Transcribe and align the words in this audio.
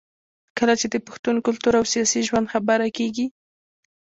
کله 0.57 0.73
چې 0.79 0.87
د 0.89 0.95
پښتون 1.07 1.35
کلتور 1.45 1.73
او 1.79 1.85
سياسي 1.93 2.21
ژوند 2.27 2.51
خبره 2.53 2.87
کېږي 2.97 3.27